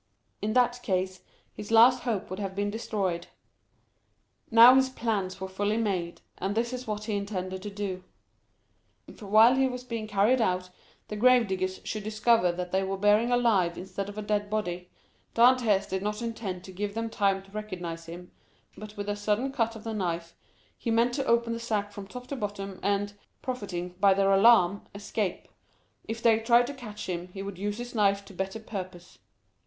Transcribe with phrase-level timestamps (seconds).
[0.41, 1.21] In that case
[1.53, 3.27] his last hope would have been destroyed.
[4.49, 8.03] Now his plans were fully made, and this is what he intended to do.
[9.05, 10.71] If while he was being carried out
[11.07, 14.49] the grave diggers should discover that they were bearing a live instead of a dead
[14.49, 14.89] body,
[15.35, 18.31] Dantès did not intend to give them time to recognize him,
[18.75, 20.35] but with a sudden cut of the knife,
[20.79, 23.13] he meant to open the sack from top to bottom, and,
[23.43, 25.47] profiting by their alarm, escape;
[26.07, 29.19] if they tried to catch him, he would use his knife to better purpose.